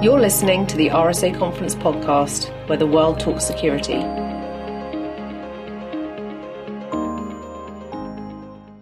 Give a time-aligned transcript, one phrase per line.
[0.00, 3.98] You're listening to the RSA Conference podcast, where the world talks security.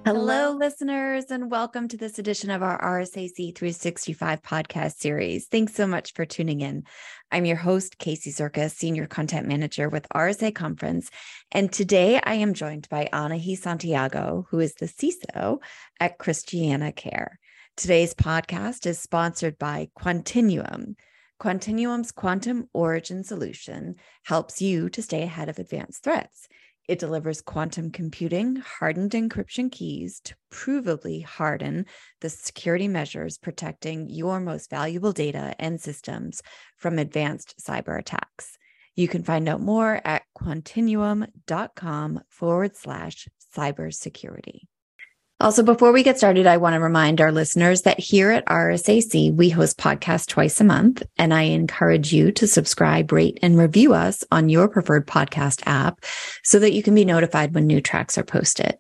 [0.04, 5.46] Hello, listeners, and welcome to this edition of our RSAC 365 podcast series.
[5.46, 6.84] Thanks so much for tuning in.
[7.32, 11.08] I'm your host, Kacy Zurkus, Senior Content Manager with RSA Conference.
[11.50, 15.60] And today I am joined by Anahi Santiago, who is the CISO
[15.98, 17.36] at ChristianaCare.
[17.76, 20.94] Today's podcast is sponsored by Quantinuum.
[21.38, 26.48] Quantinuum's quantum origin solution helps you to stay ahead of advanced threats.
[26.88, 31.84] It delivers quantum computing hardened encryption keys to provably harden
[32.22, 36.40] the security measures protecting your most valuable data and systems
[36.78, 38.56] from advanced cyber attacks.
[38.94, 44.60] You can find out more at quantinuum.com forward slash cybersecurity.
[45.38, 49.34] Also, before we get started, I want to remind our listeners that here at RSAC,
[49.34, 53.92] we host podcasts twice a month, and I encourage you to subscribe, rate, and review
[53.92, 56.02] us on your preferred podcast app
[56.42, 58.76] so that you can be notified when new tracks are posted.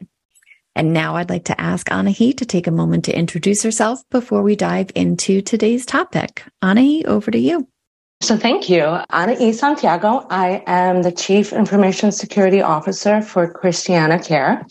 [0.74, 4.42] And now I'd like to ask Anahi to take a moment to introduce herself before
[4.42, 6.42] we dive into today's topic.
[6.64, 7.68] Anahi, over to you.
[8.22, 8.80] So thank you.
[8.80, 10.26] Anahi Santiago.
[10.30, 14.64] I am the Chief Information Security Officer for ChristianaCare.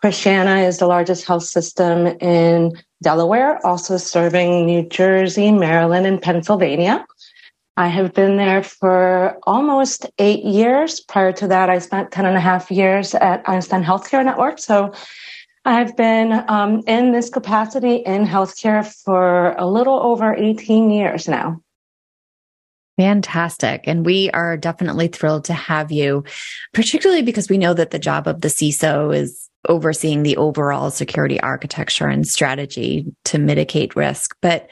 [0.00, 7.04] Christiana is the largest health system in Delaware, also serving New Jersey, Maryland, and Pennsylvania.
[7.76, 11.00] I have been there for almost eight years.
[11.00, 14.58] Prior to that, I spent 10 and a half years at Einstein Healthcare Network.
[14.58, 14.92] So
[15.64, 21.60] I've been um, in this capacity in healthcare for a little over 18 years now.
[22.96, 23.82] Fantastic.
[23.86, 26.24] And we are definitely thrilled to have you,
[26.72, 31.40] particularly because we know that the job of the CISO is overseeing the overall security
[31.40, 34.36] architecture and strategy to mitigate risk.
[34.40, 34.68] But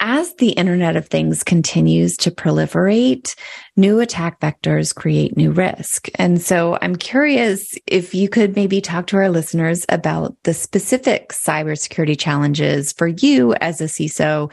[0.00, 3.34] as the Internet of Things continues to proliferate,
[3.76, 6.08] new attack vectors create new risk.
[6.14, 11.30] And so I'm curious if you could maybe talk to our listeners about the specific
[11.30, 14.50] cybersecurity challenges for you as a CISO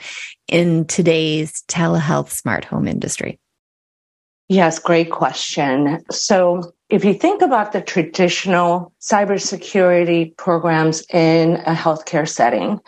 [0.49, 3.39] in today's telehealth smart home industry.
[4.49, 6.03] Yes, great question.
[6.11, 12.79] So if you think about the traditional cybersecurity programs in a healthcare setting,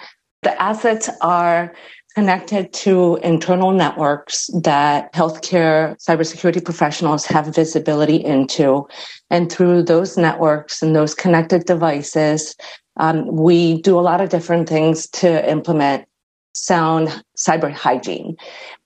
[0.43, 1.73] the assets are
[2.15, 8.87] connected to internal networks that healthcare cybersecurity professionals have visibility into.
[9.29, 12.55] And through those networks and those connected devices,
[12.97, 16.05] um, we do a lot of different things to implement
[16.53, 18.35] sound cyber hygiene.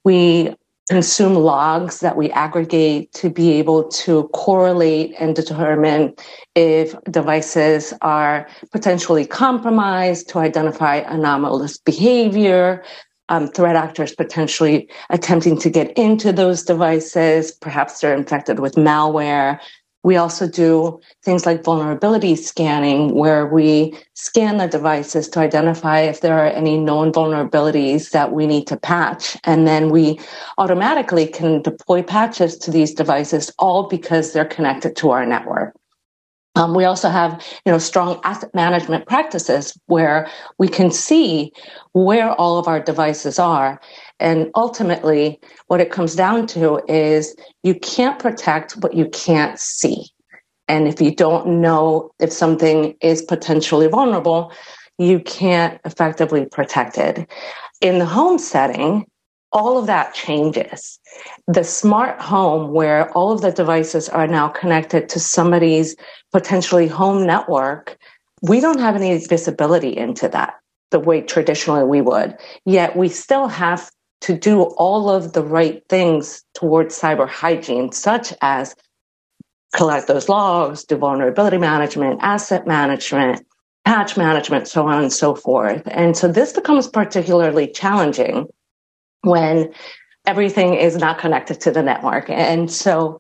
[0.04, 0.56] We
[0.90, 6.14] consume logs that we aggregate to be able to correlate and determine
[6.56, 12.84] if devices are potentially compromised to identify anomalous behavior,
[13.30, 17.52] um, threat actors potentially attempting to get into those devices.
[17.52, 19.60] Perhaps they're infected with malware.
[20.04, 26.22] We also do things like vulnerability scanning, where we scan the devices to identify if
[26.22, 29.38] there are any known vulnerabilities that we need to patch.
[29.46, 30.20] And then we
[30.58, 35.74] automatically can deploy patches to these devices, all because they're connected to our network.
[36.56, 41.52] Um, we also have, you know, strong asset management practices where we can see
[41.94, 43.82] where all of our devices are.
[44.20, 50.06] And ultimately, what it comes down to is you can't protect what you can't see.
[50.68, 54.52] And if you don't know if something is potentially vulnerable,
[54.98, 57.30] you can't effectively protect it.
[57.82, 59.06] In the home setting,
[59.52, 61.00] all of that changes.
[61.48, 65.96] The smart home, where all of the devices are now connected to somebody's
[66.32, 67.98] potentially home network,
[68.42, 70.56] we don't have any visibility into that
[70.92, 72.38] the way traditionally we would.
[72.66, 73.90] Yet we still have
[74.24, 78.74] to do all of the right things towards cyber hygiene, such as
[79.76, 83.46] collect those logs, do vulnerability management, asset management,
[83.84, 85.82] patch management, so on and so forth.
[85.88, 88.48] And so this becomes particularly challenging
[89.24, 89.74] when
[90.26, 92.30] everything is not connected to the network.
[92.30, 93.20] And so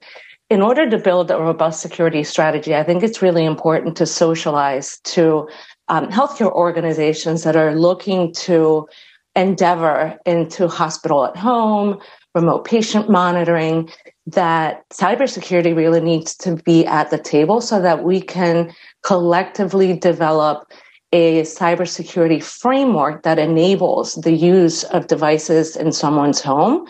[0.50, 5.00] in order to build a robust security strategy, I think it's really important to socialize
[5.00, 5.50] to
[5.90, 8.88] um, healthcare organizations that are looking to
[9.36, 12.00] endeavor into hospital at home,
[12.36, 13.90] remote patient monitoring,
[14.28, 20.72] that cybersecurity really needs to be at the table so that we can collectively develop
[21.12, 26.88] a cybersecurity framework that enables the use of devices in someone's home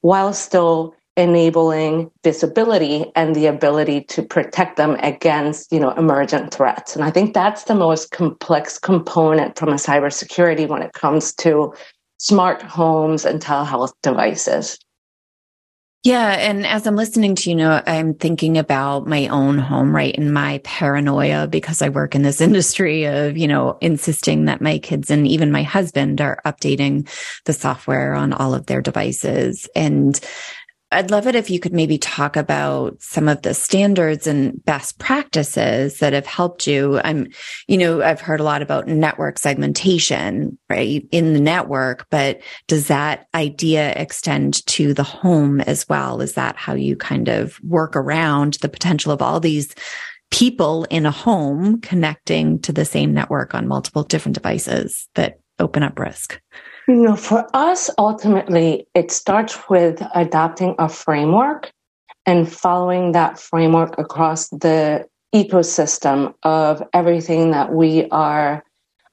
[0.00, 6.94] while still enabling visibility and the ability to protect them against you know emergent threats
[6.94, 11.72] and i think that's the most complex component from a cybersecurity when it comes to
[12.18, 14.78] smart homes and telehealth devices
[16.04, 16.34] Yeah.
[16.34, 20.16] And as I'm listening to you know, I'm thinking about my own home, right?
[20.16, 24.78] And my paranoia because I work in this industry of, you know, insisting that my
[24.78, 27.08] kids and even my husband are updating
[27.44, 29.68] the software on all of their devices.
[29.74, 30.20] And
[30.92, 35.00] I'd love it if you could maybe talk about some of the standards and best
[35.00, 37.00] practices that have helped you.
[37.02, 37.26] I'm,
[37.66, 42.86] you know, I've heard a lot about network segmentation, right, in the network, but does
[42.86, 46.20] that idea extend to the home as well?
[46.20, 49.74] Is that how you kind of work around the potential of all these
[50.30, 55.82] people in a home connecting to the same network on multiple different devices that open
[55.82, 56.40] up risk?
[56.88, 61.72] You know, for us, ultimately, it starts with adopting a framework
[62.26, 65.04] and following that framework across the
[65.34, 68.64] ecosystem of everything that we are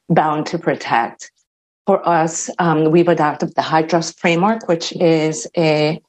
[0.08, 1.32] bound to protect.
[1.88, 6.00] For us, um, we've adopted the HITRUST framework, which is a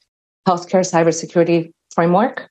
[0.46, 2.48] healthcare cybersecurity framework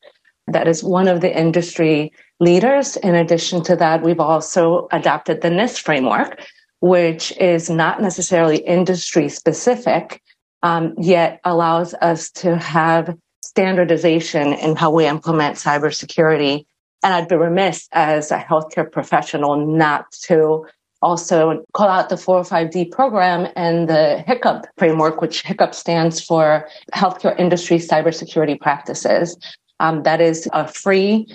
[0.48, 2.98] that is one of the industry leaders.
[2.98, 6.42] In addition to that, we've also adopted the NIST framework,
[6.84, 10.22] which is not necessarily industry specific,
[10.64, 16.66] um, yet allows us to have standardization in how we implement cybersecurity.
[17.02, 20.66] And I'd be remiss as a healthcare professional not to
[21.02, 27.40] also call out the 405D program and the HICP framework, which HICP stands for Healthcare
[27.40, 29.38] Industry Cybersecurity Practices.
[29.80, 31.28] Um, that is a free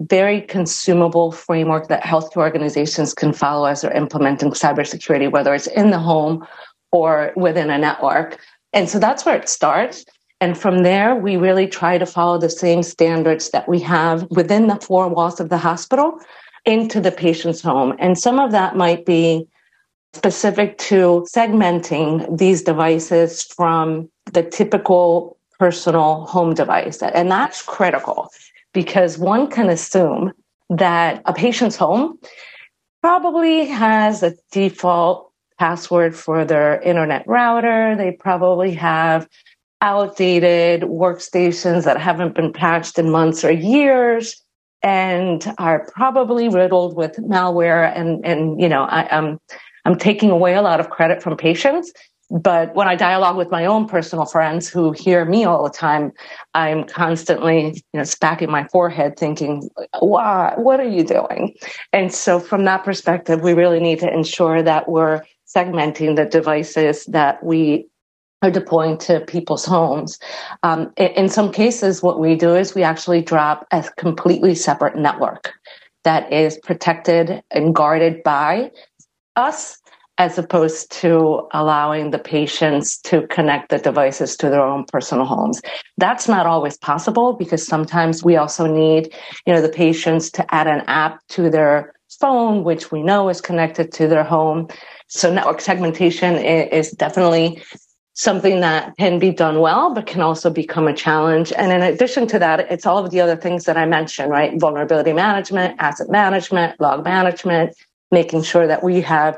[0.00, 5.90] very consumable framework that healthcare organizations can follow as they're implementing cybersecurity, whether it's in
[5.90, 6.46] the home
[6.92, 8.38] or within a network.
[8.72, 10.04] And so that's where it starts.
[10.40, 14.66] And from there, we really try to follow the same standards that we have within
[14.66, 16.18] the four walls of the hospital
[16.66, 17.94] into the patient's home.
[17.98, 19.48] And some of that might be
[20.12, 27.00] specific to segmenting these devices from the typical personal home device.
[27.02, 28.30] And that's critical
[28.76, 30.30] because one can assume
[30.68, 32.18] that a patient's home
[33.00, 37.96] probably has a default password for their internet router.
[37.96, 39.26] They probably have
[39.80, 44.44] outdated workstations that haven't been patched in months or years
[44.82, 49.38] and are probably riddled with malware and and you know I, am I'm,
[49.86, 51.92] I'm taking away a lot of credit from patients
[52.30, 56.12] but when I dialogue with my own personal friends who hear me all the time,
[56.54, 59.68] I'm constantly, you know, smacking my forehead thinking,
[60.00, 61.54] why, what are you doing?
[61.92, 67.04] And so from that perspective, we really need to ensure that we're segmenting the devices
[67.06, 67.86] that we
[68.42, 70.18] are deploying to people's homes.
[70.64, 74.96] Um, in, in some cases, what we do is we actually drop a completely separate
[74.96, 75.52] network
[76.02, 78.70] that is protected and guarded by
[79.36, 79.78] us
[80.18, 85.60] as opposed to allowing the patients to connect the devices to their own personal homes.
[85.98, 89.12] That's not always possible because sometimes we also need,
[89.46, 93.40] you know, the patients to add an app to their phone, which we know is
[93.40, 94.68] connected to their home.
[95.08, 97.62] So network segmentation is definitely
[98.14, 101.52] something that can be done well, but can also become a challenge.
[101.52, 104.58] And in addition to that, it's all of the other things that I mentioned, right?
[104.58, 107.76] Vulnerability management, asset management, log management,
[108.10, 109.36] making sure that we have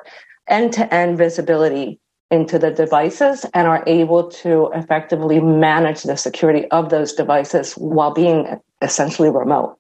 [0.51, 2.01] end to end visibility
[2.31, 8.13] into the devices and are able to effectively manage the security of those devices while
[8.13, 9.79] being essentially remote.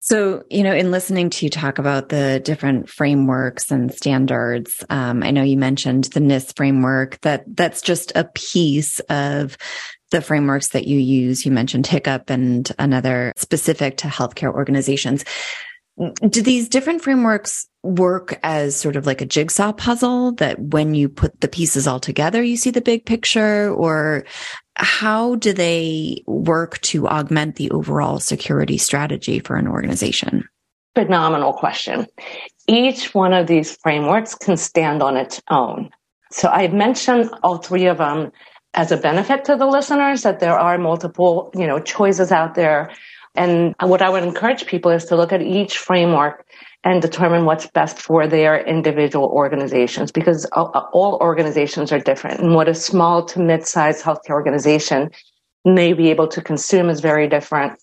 [0.00, 5.22] So, you know, in listening to you talk about the different frameworks and standards, um,
[5.22, 7.20] I know you mentioned the NIST framework.
[7.22, 9.58] That that's just a piece of
[10.10, 11.44] the frameworks that you use.
[11.44, 15.24] You mentioned HICP and another specific to healthcare organizations
[16.28, 21.08] do these different frameworks work as sort of like a jigsaw puzzle that when you
[21.08, 23.72] put the pieces all together, you see the big picture?
[23.72, 24.24] Or
[24.76, 30.44] how do they work to augment the overall security strategy for an organization?
[30.94, 32.06] Phenomenal question.
[32.66, 35.90] Each one of these frameworks can stand on its own.
[36.30, 38.30] So I've mentioned all three of them
[38.74, 42.90] as a benefit to the listeners that there are multiple, you know, choices out there
[43.38, 46.44] and what I would encourage people is to look at each framework
[46.82, 52.40] and determine what's best for their individual organizations because all organizations are different.
[52.40, 55.10] And what a small to mid-sized healthcare organization
[55.64, 57.80] may be able to consume is very different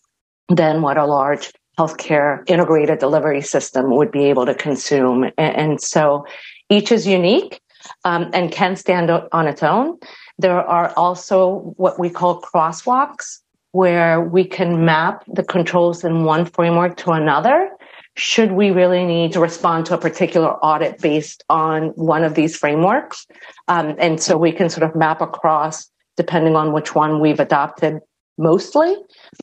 [0.50, 5.32] than what a large healthcare integrated delivery system would be able to consume.
[5.38, 6.26] And, so
[6.70, 7.62] each is unique
[8.04, 10.00] um, and can stand on its own.
[10.38, 13.40] There are also what we call crosswalks
[13.76, 17.70] where we can map the controls in one framework to another
[18.16, 22.56] should we really need to respond to a particular audit based on one of these
[22.56, 23.28] frameworks.
[23.68, 28.00] Um, and so we can sort of map across depending on which one we've adopted
[28.38, 28.96] mostly,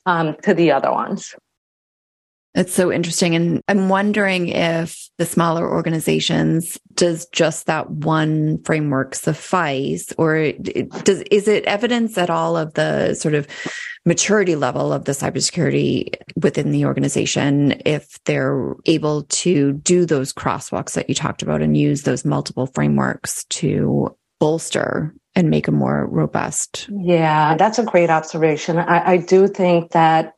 [0.07, 1.35] um, to the other ones.
[2.55, 3.35] It's so interesting.
[3.35, 10.13] And I'm wondering if the smaller organizations, does just that one framework suffice?
[10.17, 13.47] Or does, is it evidence at all of the sort of
[14.05, 20.95] maturity level of the cybersecurity within the organization if they're able to do those crosswalks
[20.95, 26.07] that you talked about and use those multiple frameworks to bolster and make a more
[26.09, 26.89] robust?
[26.91, 28.79] Yeah, that's a great observation.
[28.79, 30.35] I, I do think that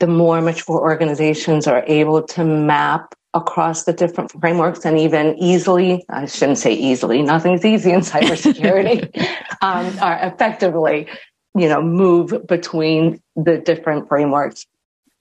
[0.00, 6.04] the more mature organizations are able to map across the different frameworks and even easily,
[6.08, 9.16] I shouldn't say easily, nothing's easy in cybersecurity,
[9.62, 11.08] um, are effectively,
[11.56, 14.66] you know, move between the different frameworks.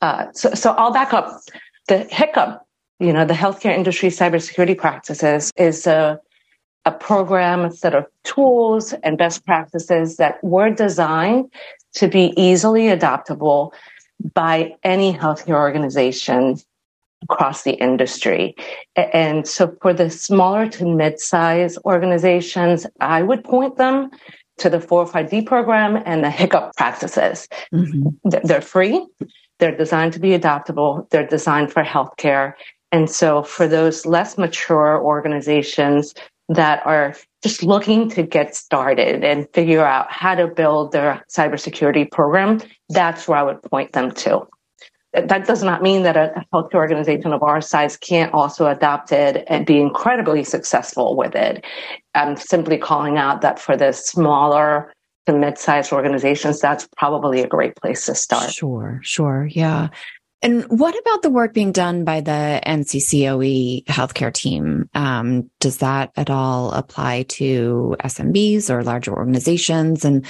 [0.02, 1.42] Uh, so, so I'll back up.
[1.88, 2.60] The HICP,
[3.00, 6.20] you know, the healthcare industry cybersecurity practices is a,
[6.86, 11.52] a program, a set of tools and best practices that were designed
[11.94, 13.72] to be easily adoptable
[14.34, 16.58] by any healthcare organization
[17.24, 18.56] across the industry.
[18.96, 24.10] And so for the smaller to mid-size organizations, I would point them
[24.62, 27.48] to the 405D program and the HICP practices.
[27.74, 28.40] Mm-hmm.
[28.44, 29.06] They're free.
[29.60, 31.08] They're designed to be adaptable.
[31.12, 32.54] They're designed for healthcare.
[32.92, 36.14] And so for those less mature organizations
[36.50, 42.12] that are just looking to get started and figure out how to build their cybersecurity
[42.12, 44.48] program, that's where I would point them to.
[45.14, 49.44] That does not mean that a healthcare organization of our size can't also adopt it
[49.48, 51.66] and be incredibly successful with it.
[52.16, 54.94] I'm simply calling out that for the smaller
[55.26, 58.52] to mid-sized organizations, that's probably a great place to start.
[58.52, 59.48] Sure, sure.
[59.52, 59.90] Yeah.
[60.44, 64.90] And what about the work being done by the NCCOE healthcare team?
[64.96, 70.04] Um, does that at all apply to SMBs or larger organizations?
[70.04, 70.26] And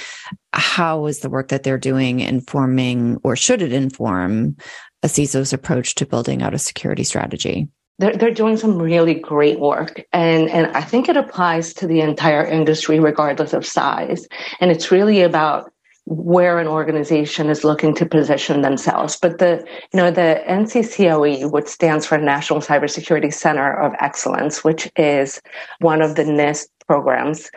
[0.52, 4.56] how is the work that they're doing informing, or should it inform,
[5.02, 7.68] a CISO's approach to building out a security strategy?
[7.98, 10.04] They're, they're doing some really great work.
[10.12, 14.26] And, and I think it applies to the entire industry, regardless of size.
[14.60, 15.72] And it's really about
[16.04, 19.16] where an organization is looking to position themselves.
[19.20, 24.90] But the, you know, the NCCOE, which stands for National Cybersecurity Center of Excellence, which
[24.96, 25.40] is
[25.78, 27.50] one of the NIST programs,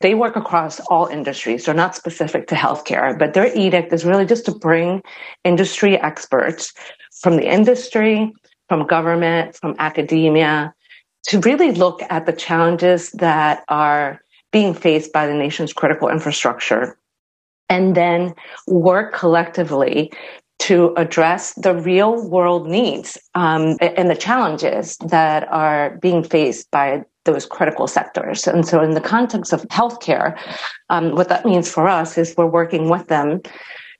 [0.00, 1.64] they work across all industries.
[1.64, 5.02] They're not specific to healthcare, but their edict is really just to bring
[5.44, 6.72] industry experts
[7.20, 8.32] from the industry,
[8.68, 10.74] from government, from academia,
[11.28, 16.98] to really look at the challenges that are being faced by the nation's critical infrastructure
[17.68, 18.34] and then
[18.66, 20.12] work collectively
[20.60, 27.02] to address the real world needs um, and the challenges that are being faced by
[27.24, 28.46] those critical sectors.
[28.46, 30.38] And so, in the context of healthcare,
[30.88, 33.40] um, what that means for us is we're working with them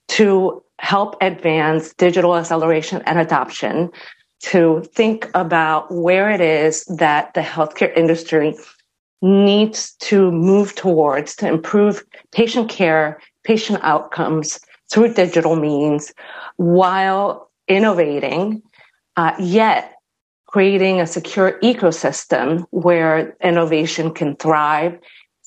[0.09, 3.91] to help advance digital acceleration and adoption,
[4.43, 8.55] to think about where it is that the healthcare industry
[9.23, 16.13] needs to move towards to improve patient care patient outcomes through digital means
[16.57, 18.63] while innovating,
[19.17, 19.95] uh, yet
[20.47, 24.99] creating a secure ecosystem where innovation can thrive,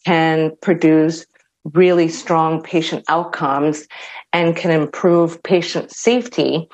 [0.06, 1.26] can produce
[1.74, 3.88] really strong patient outcomes
[4.34, 6.68] and can improve patient safety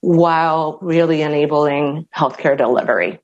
[0.00, 3.18] while really enabling healthcare delivery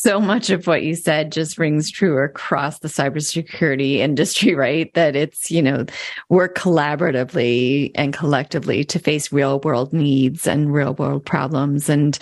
[0.00, 4.94] so much of what you said just rings true across the cybersecurity industry, right?
[4.94, 5.86] That it's, you know,
[6.28, 11.88] work collaboratively and collectively to face real world needs and real world problems.
[11.88, 12.16] And,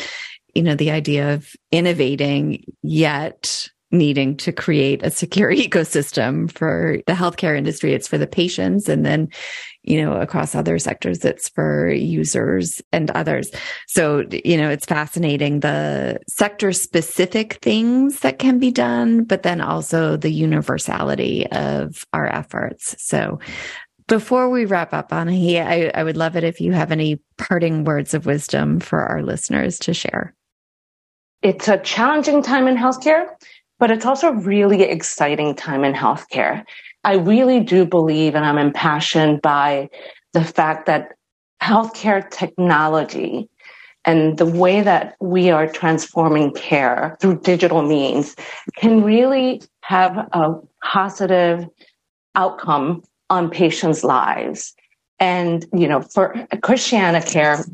[0.54, 7.12] you know, the idea of innovating yet needing to create a secure ecosystem for the
[7.12, 7.92] healthcare industry.
[7.92, 8.88] It's for the patients.
[8.88, 9.28] And then,
[9.82, 13.50] you know, across other sectors, it's for users and others.
[13.86, 19.60] So, you know, it's fascinating the sector specific things that can be done, but then
[19.60, 22.96] also the universality of our efforts.
[22.98, 23.38] So,
[24.08, 27.82] before we wrap up, Anahi, I, I would love it if you have any parting
[27.82, 30.32] words of wisdom for our listeners to share.
[31.42, 33.26] It's a challenging time in healthcare
[33.78, 36.64] but it's also a really exciting time in healthcare.
[37.04, 39.88] I really do believe and I'm impassioned by
[40.33, 41.12] the fact that
[41.62, 43.49] healthcare technology
[44.04, 48.37] and the way that we are transforming care through digital means
[48.76, 51.66] can really have a positive
[52.37, 54.75] outcome on patients' lives.
[55.18, 57.68] And, you know, for ChristianaCare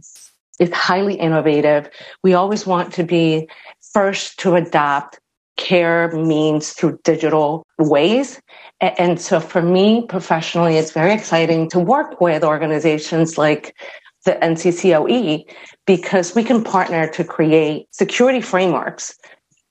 [0.58, 1.90] is highly innovative.
[2.22, 3.48] We always want to be
[3.92, 5.18] first to adopt
[5.56, 8.40] care means through digital ways.
[8.80, 13.76] And so for me professionally, it's very exciting to work with organizations like
[14.24, 15.44] the NCCOE
[15.86, 19.16] because we can partner to create security frameworks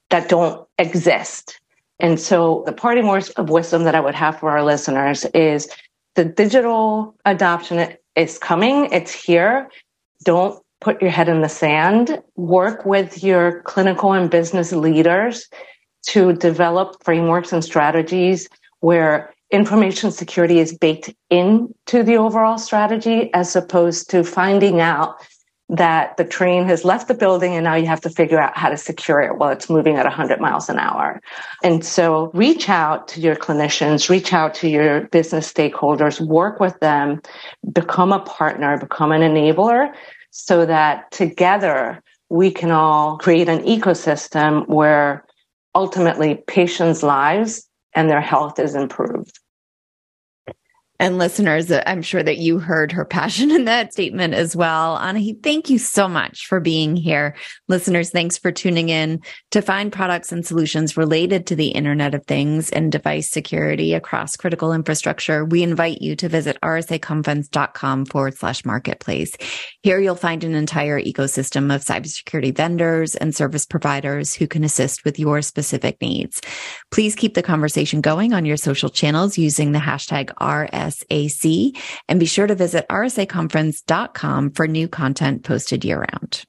[0.10, 1.60] that don't exist.
[2.00, 5.70] And so the parting words of wisdom that I would have for our listeners is
[6.16, 8.90] the digital adoption is coming.
[8.92, 9.70] It's here.
[10.26, 12.22] Don't put your head in the sand.
[12.36, 15.48] Work with your clinical and business leaders
[16.08, 18.48] to develop frameworks and strategies
[18.80, 25.16] where information security is baked into the overall strategy as opposed to finding out
[25.72, 28.68] that the train has left the building and now you have to figure out how
[28.68, 31.22] to secure it while it's moving at 100 miles an hour.
[31.64, 36.78] And so reach out to your clinicians, reach out to your business stakeholders, work with
[36.82, 37.22] them,
[37.72, 39.94] become a partner, become an enabler
[40.32, 45.26] so that together we can all create an ecosystem where
[45.76, 49.40] ultimately patients' lives and their health is improved.
[51.02, 55.00] And listeners, uh, I'm sure that you heard her passion in that statement as well.
[55.00, 57.36] Anahi, thank you so much for being here.
[57.68, 62.28] Listeners, thanks for tuning in to find products and solutions related to the Internet of
[62.28, 65.44] Things and device security across critical infrastructure.
[65.44, 69.36] We invite you to visit rsaconference.com forward slash marketplace.
[69.82, 75.04] Here you'll find an entire ecosystem of cybersecurity vendors and service providers who can assist
[75.04, 76.44] with your specific needs.
[76.92, 81.78] Please keep the conversation going on your social channels using the hashtag RS RSAC.
[82.08, 86.46] And be sure to visit rsaconference.com for new content posted year round.